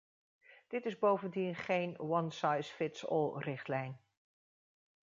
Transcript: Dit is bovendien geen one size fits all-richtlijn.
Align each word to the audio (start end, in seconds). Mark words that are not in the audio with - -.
Dit 0.67 0.85
is 0.85 0.97
bovendien 0.97 1.55
geen 1.55 1.99
one 1.99 2.31
size 2.31 2.73
fits 2.73 3.07
all-richtlijn. 3.07 3.99